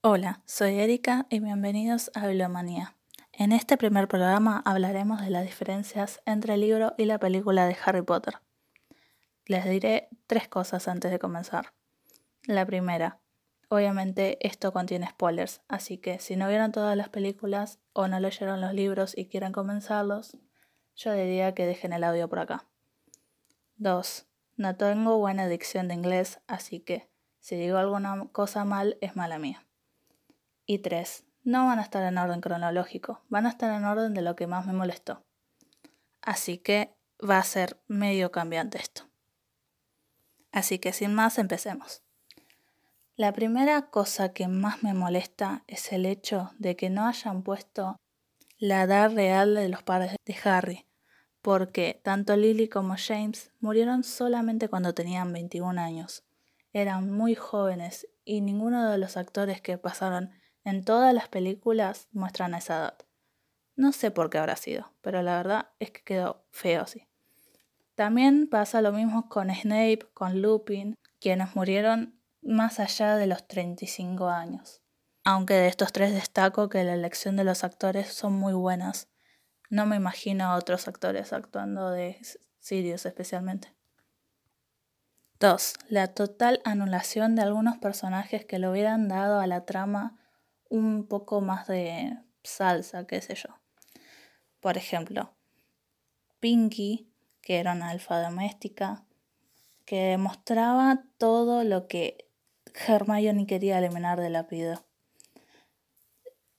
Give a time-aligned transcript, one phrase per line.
[0.00, 2.94] Hola, soy Erika y bienvenidos a Bibliomanía.
[3.32, 7.76] En este primer programa hablaremos de las diferencias entre el libro y la película de
[7.84, 8.38] Harry Potter.
[9.46, 11.74] Les diré tres cosas antes de comenzar.
[12.44, 13.18] La primera,
[13.70, 18.60] obviamente esto contiene spoilers, así que si no vieron todas las películas o no leyeron
[18.60, 20.38] los libros y quieren comenzarlos,
[20.94, 22.68] yo diría que dejen el audio por acá.
[23.78, 24.26] 2.
[24.58, 27.10] No tengo buena dicción de inglés, así que
[27.40, 29.64] si digo alguna cosa mal es mala mía.
[30.70, 31.24] Y 3.
[31.44, 34.46] No van a estar en orden cronológico, van a estar en orden de lo que
[34.46, 35.24] más me molestó.
[36.20, 39.08] Así que va a ser medio cambiante esto.
[40.52, 42.02] Así que sin más, empecemos.
[43.16, 47.96] La primera cosa que más me molesta es el hecho de que no hayan puesto
[48.58, 50.86] la edad real de los padres de Harry,
[51.40, 56.24] porque tanto Lily como James murieron solamente cuando tenían 21 años.
[56.74, 60.30] Eran muy jóvenes y ninguno de los actores que pasaron
[60.68, 62.98] en todas las películas muestran esa edad.
[63.76, 67.06] No sé por qué habrá sido, pero la verdad es que quedó feo así.
[67.94, 74.28] También pasa lo mismo con Snape, con Lupin, quienes murieron más allá de los 35
[74.28, 74.82] años.
[75.24, 79.08] Aunque de estos tres destaco que la elección de los actores son muy buenas.
[79.68, 82.18] No me imagino a otros actores actuando de
[82.60, 83.74] Sirius especialmente.
[85.40, 85.74] 2.
[85.88, 90.18] La total anulación de algunos personajes que le hubieran dado a la trama
[90.68, 93.48] un poco más de salsa, qué sé yo.
[94.60, 95.34] Por ejemplo,
[96.40, 97.10] Pinky,
[97.40, 99.04] que era una alfa doméstica,
[99.84, 102.28] que demostraba todo lo que
[102.86, 104.84] Hermione quería eliminar del apellido.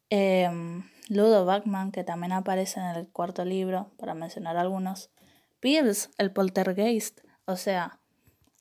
[0.10, 5.12] Em, Ludo Bachman, que también aparece en el cuarto libro, para mencionar algunos.
[5.60, 8.00] Pierce, el poltergeist, o sea,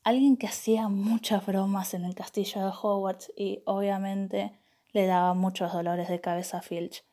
[0.03, 4.58] alguien que hacía muchas bromas en el castillo de Hogwarts y obviamente
[4.91, 7.03] le daba muchos dolores de cabeza a Filch.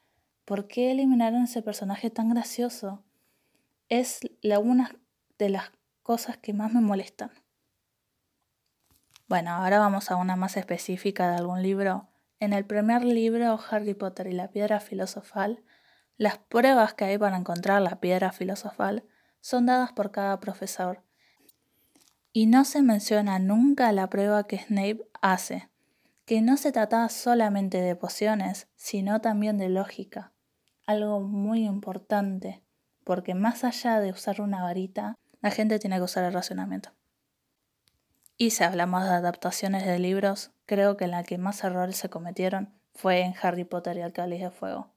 [0.45, 3.05] ¿Por qué eliminaron ese personaje tan gracioso?
[3.89, 4.97] Es la una
[5.39, 5.73] de las
[6.03, 7.31] cosas que más me molestan.
[9.29, 12.09] Bueno, ahora vamos a una más específica de algún libro.
[12.39, 15.65] En el primer libro, Harry Potter y la piedra filosofal,
[16.17, 19.05] las pruebas que hay para encontrar la piedra filosofal
[19.41, 21.03] son dadas por cada profesor.
[22.33, 25.71] Y no se menciona nunca la prueba que Snape hace,
[26.27, 30.33] que no se trataba solamente de pociones, sino también de lógica,
[30.85, 32.65] algo muy importante,
[33.05, 36.91] porque más allá de usar una varita, la gente tiene que usar el racionamiento.
[38.37, 42.75] Y si hablamos de adaptaciones de libros, creo que la que más errores se cometieron
[42.93, 44.91] fue en Harry Potter y el Cáliz de Fuego.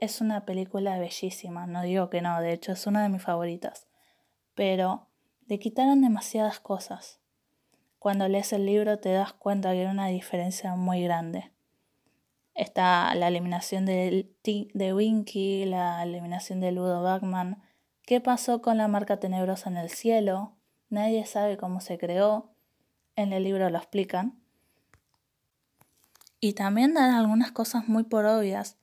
[0.00, 3.88] Es una película bellísima, no digo que no, de hecho es una de mis favoritas,
[4.54, 5.06] pero
[5.46, 7.21] le quitaron demasiadas cosas
[8.02, 11.52] cuando lees el libro te das cuenta que hay una diferencia muy grande.
[12.52, 17.62] Está la eliminación de, de Winky, la eliminación de Ludo Bachman.
[18.04, 20.56] ¿Qué pasó con la marca tenebrosa en el cielo?
[20.88, 22.50] Nadie sabe cómo se creó.
[23.14, 24.42] En el libro lo explican.
[26.40, 28.78] Y también dan algunas cosas muy por obvias,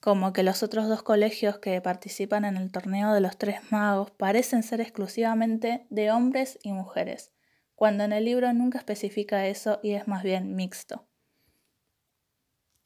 [0.00, 4.10] como que los otros dos colegios que participan en el torneo de los tres magos
[4.10, 7.30] parecen ser exclusivamente de hombres y mujeres
[7.78, 11.06] cuando en el libro nunca especifica eso y es más bien mixto.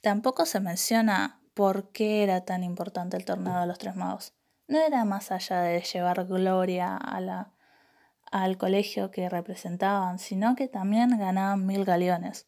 [0.03, 4.35] Tampoco se menciona por qué era tan importante el torneo de los tres magos.
[4.69, 7.55] No era más allá de llevar gloria a la,
[8.31, 12.47] al colegio que representaban, sino que también ganaban mil galeones,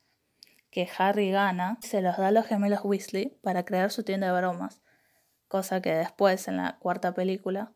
[0.71, 4.27] que Harry gana y se los da a los gemelos Weasley para crear su tienda
[4.27, 4.83] de bromas,
[5.49, 7.72] cosa que después en la cuarta película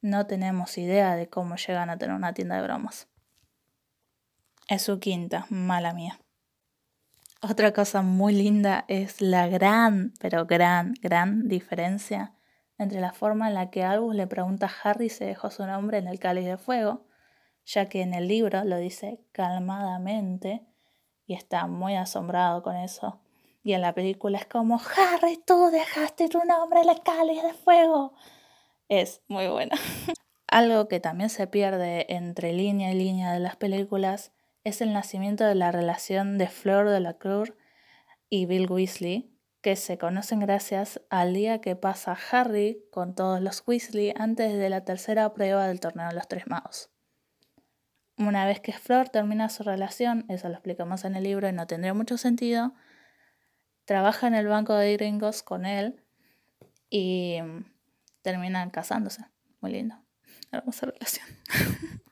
[0.00, 3.06] no tenemos idea de cómo llegan a tener una tienda de bromas.
[4.68, 6.20] Es su quinta, mala mía.
[7.40, 12.34] Otra cosa muy linda es la gran, pero gran, gran diferencia
[12.76, 15.96] entre la forma en la que Albus le pregunta a Harry si dejó su nombre
[15.96, 17.06] en el cáliz de fuego,
[17.64, 20.66] ya que en el libro lo dice calmadamente
[21.26, 23.22] y está muy asombrado con eso.
[23.62, 27.54] Y en la película es como, Harry, tú dejaste tu nombre en el cáliz de
[27.54, 28.12] fuego.
[28.90, 29.78] Es muy buena.
[30.46, 34.32] Algo que también se pierde entre línea y línea de las películas
[34.68, 37.56] es el nacimiento de la relación de Fleur de la Cour
[38.28, 43.64] y Bill Weasley, que se conocen gracias al día que pasa Harry con todos los
[43.66, 46.90] Weasley antes de la tercera prueba del torneo de los tres magos.
[48.18, 51.66] Una vez que Fleur termina su relación, eso lo explicamos en el libro y no
[51.66, 52.74] tendría mucho sentido,
[53.86, 56.04] trabaja en el banco de gringos con él
[56.90, 57.38] y
[58.20, 59.24] terminan casándose.
[59.60, 59.96] Muy lindo.
[60.52, 61.26] Hermosa relación.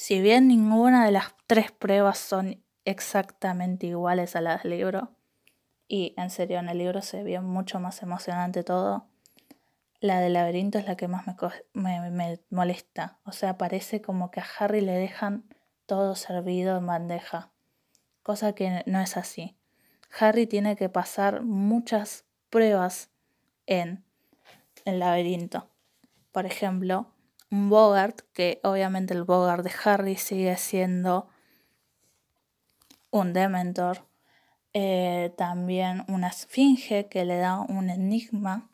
[0.00, 5.10] Si bien ninguna de las tres pruebas son exactamente iguales a las del libro.
[5.88, 9.04] Y en serio, en el libro se ve mucho más emocionante todo.
[10.00, 11.26] La del laberinto es la que más
[11.74, 13.18] me, me, molesta.
[13.24, 15.44] O sea, parece como que a Harry le dejan
[15.84, 17.50] todo servido en bandeja.
[18.22, 19.54] Cosa que no es así.
[20.18, 23.10] Harry tiene que pasar muchas pruebas
[23.66, 24.02] en
[24.86, 25.68] el laberinto.
[26.32, 27.12] Por ejemplo,
[27.50, 31.28] un Bogart, que obviamente el Bogart de Harry sigue siendo
[33.10, 34.06] un Dementor.
[34.72, 38.70] Eh, también una esfinge que le da un enigma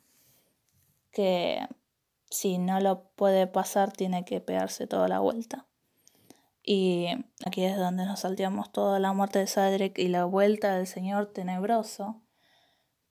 [1.11, 1.67] que
[2.29, 5.67] si no lo puede pasar tiene que pegarse toda la vuelta.
[6.63, 7.07] Y
[7.47, 11.33] aquí es donde nos salteamos toda la muerte de Cedric y la vuelta del Señor
[11.33, 12.21] Tenebroso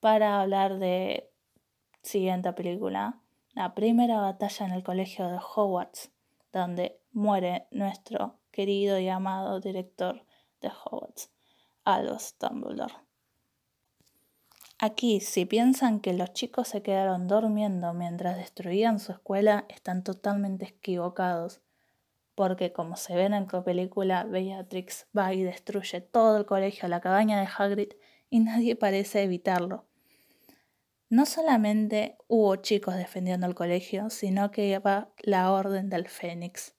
[0.02, 1.32] para hablar de
[2.04, 3.22] siguiente película,
[3.56, 6.12] la primera batalla en el colegio de Hogwarts,
[6.52, 10.26] donde muere nuestro querido y amado director
[10.60, 11.32] de Hogwarts,
[11.86, 12.94] Albus Dumbledore.
[14.78, 20.66] Aquí, si piensan que los chicos se quedaron durmiendo mientras destruían su escuela, están totalmente
[20.66, 21.62] equivocados,
[22.36, 27.00] porque como se ven en la película, Bellatrix va y destruye todo el colegio, la
[27.00, 27.94] cabaña de Hagrid,
[28.30, 29.86] y nadie parece evitarlo.
[31.10, 36.74] No solamente hubo chicos defendiendo el colegio, sino que iba la Orden del Fénix.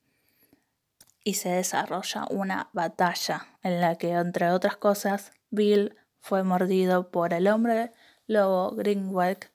[1.23, 7.32] Y se desarrolla una batalla en la que, entre otras cosas, Bill fue mordido por
[7.32, 7.93] el hombre
[8.26, 9.50] lobo Greenwald.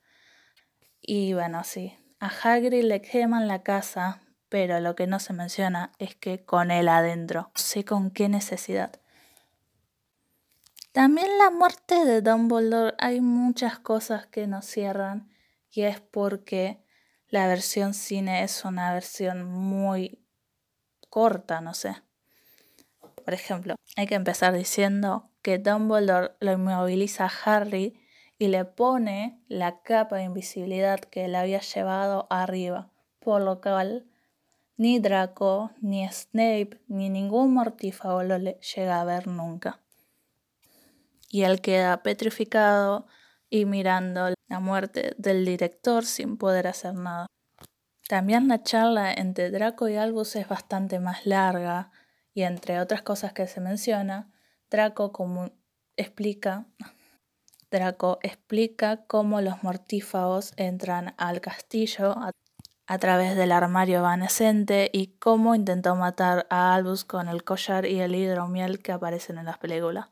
[1.02, 5.92] Y bueno, sí, a Hagrid le queman la casa, pero lo que no se menciona
[5.98, 7.42] es que con él adentro.
[7.42, 9.01] No sé con qué necesidad.
[10.92, 15.30] También la muerte de Dumbledore hay muchas cosas que nos cierran
[15.70, 16.84] y es porque
[17.28, 20.22] la versión cine es una versión muy
[21.08, 21.96] corta, no sé.
[23.24, 27.98] Por ejemplo, hay que empezar diciendo que Dumbledore lo inmoviliza a Harry
[28.36, 34.04] y le pone la capa de invisibilidad que él había llevado arriba, por lo cual
[34.76, 39.82] ni Draco, ni Snape, ni ningún mortífago lo llega a ver nunca
[41.32, 43.06] y él queda petrificado
[43.48, 47.26] y mirando la muerte del director sin poder hacer nada.
[48.06, 51.90] También la charla entre Draco y Albus es bastante más larga
[52.34, 54.30] y entre otras cosas que se menciona,
[54.70, 55.50] Draco como
[55.96, 56.66] explica
[57.70, 62.32] Draco explica cómo los mortífagos entran al castillo a,
[62.86, 68.00] a, través del armario evanescente y cómo intentó matar a Albus con el collar y
[68.00, 70.11] el hidromiel que aparecen en las películas.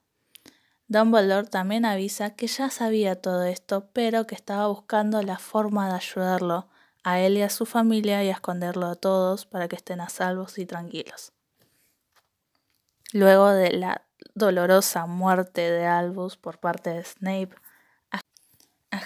[0.91, 5.95] Dumbledore también avisa que ya sabía todo esto, pero que estaba buscando la forma de
[5.95, 6.67] ayudarlo
[7.05, 10.09] a él y a su familia y a esconderlo a todos para que estén a
[10.09, 11.33] salvos y tranquilos.
[13.13, 14.03] Luego de la
[14.35, 17.55] dolorosa muerte de Albus por parte de Snape,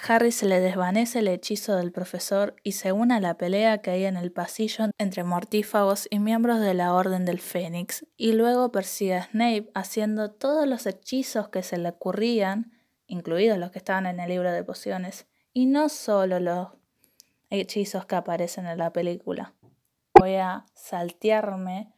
[0.07, 3.89] Harry se le desvanece el hechizo del profesor y se une a la pelea que
[3.89, 8.71] hay en el pasillo entre mortífagos y miembros de la Orden del Fénix, y luego
[8.71, 12.71] persigue a Snape haciendo todos los hechizos que se le ocurrían,
[13.07, 16.67] incluidos los que estaban en el libro de pociones, y no solo los
[17.49, 19.53] hechizos que aparecen en la película.
[20.13, 21.91] Voy a saltearme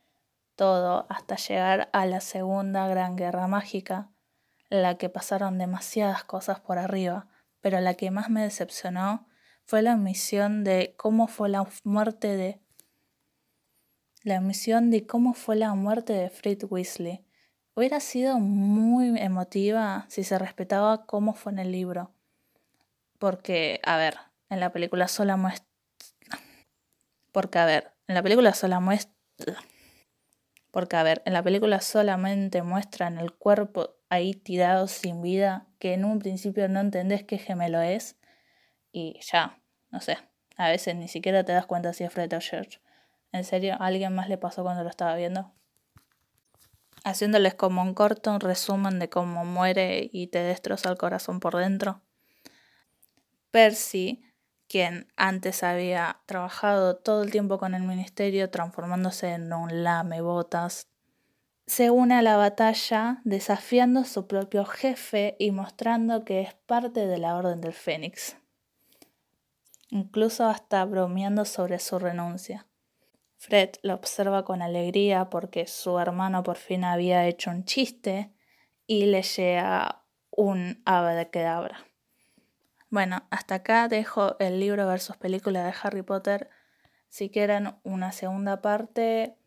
[0.56, 4.10] todo hasta llegar a la segunda gran guerra mágica,
[4.70, 7.28] en la que pasaron demasiadas cosas por arriba
[7.68, 9.28] pero la que más me decepcionó
[9.66, 12.62] fue la omisión de cómo fue la muerte de
[14.24, 17.26] la omisión de cómo fue la muerte de Fred Weasley.
[17.76, 22.14] Hubiera sido muy emotiva si se respetaba cómo fue en el libro.
[23.20, 24.16] Porque, a ver,
[24.50, 25.68] en la película sola muestra.
[27.34, 29.14] Porque, a ver, en la película sola muestra.
[30.72, 35.94] Porque, a ver, en la película solamente muestran el cuerpo ahí tirado sin vida, que
[35.94, 38.18] en un principio no entendés qué gemelo es,
[38.92, 39.60] y ya,
[39.90, 40.18] no sé,
[40.56, 42.80] a veces ni siquiera te das cuenta si es Fred o George.
[43.32, 43.76] ¿En serio?
[43.80, 45.52] ¿A alguien más le pasó cuando lo estaba viendo?
[47.04, 52.02] Haciéndoles como un corto, resumen de cómo muere y te destroza el corazón por dentro.
[53.52, 54.24] Percy,
[54.68, 60.88] quien antes había trabajado todo el tiempo con el ministerio, transformándose en un lame botas,
[61.68, 67.06] se une a la batalla desafiando a su propio jefe y mostrando que es parte
[67.06, 68.38] de la Orden del Fénix,
[69.90, 72.66] incluso hasta bromeando sobre su renuncia.
[73.36, 78.32] Fred lo observa con alegría porque su hermano por fin había hecho un chiste
[78.88, 81.86] y le llega un ave de quedabra.
[82.90, 86.50] Bueno, hasta acá dejo el libro versus película de Harry Potter.
[87.10, 89.38] Si quieren una segunda parte,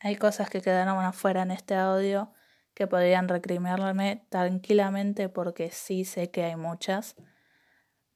[0.00, 2.32] hay cosas que quedaron afuera en este audio
[2.74, 7.16] que podrían recriminarme tranquilamente porque sí sé que hay muchas,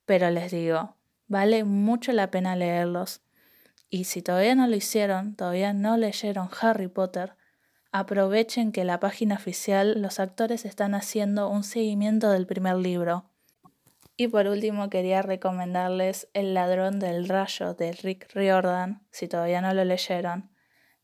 [0.05, 0.97] pero les digo,
[1.27, 3.23] vale mucho la pena leerlos.
[3.91, 7.35] Y si todavía no lo hicieron, todavía no leyeron Harry Potter,
[7.91, 13.25] aprovechen que la página oficial los actores están haciendo un seguimiento del primer libro.
[14.17, 19.75] Y por último quería recomendarles El ladrón del rayo de Rick Riordan, si todavía no
[19.75, 20.52] lo leyeron.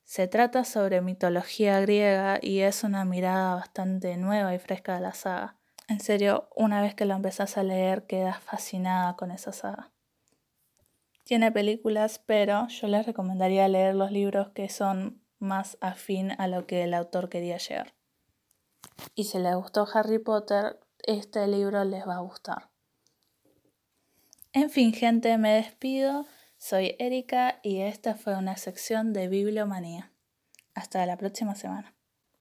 [0.08, 5.12] Se trata sobre mitología griega y es una mirada bastante nueva y fresca de la
[5.12, 5.58] saga.
[5.86, 9.92] En serio, una vez que lo empezás a leer quedas fascinada con esa saga.
[11.24, 16.66] Tiene películas, pero yo les recomendaría leer los libros que son más afín a lo
[16.66, 17.92] que el autor quería llegar.
[19.14, 22.70] Y si les gustó Harry Potter, este libro les va a gustar.
[24.54, 26.24] En fin, gente, me despido.
[26.60, 30.12] Soy Erika y esta fue una sección de Bibliomanía.
[30.74, 31.97] Hasta la próxima semana.